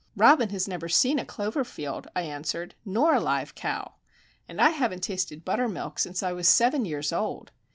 [0.15, 3.93] "Robin has never seen a clover field," I answered, "nor a live cow.
[4.49, 7.51] And I haven't tasted buttermilk since I was seven years old.